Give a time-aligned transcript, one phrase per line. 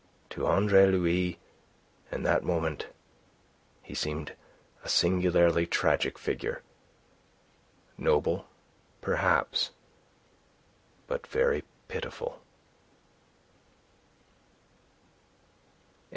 [0.31, 1.37] To Andre Louis
[2.11, 2.87] in that moment
[3.83, 4.33] he seemed
[4.83, 6.63] a singularly tragic figure.
[7.99, 8.47] Noble,
[9.01, 9.69] perhaps,
[11.05, 12.41] but very pitiful.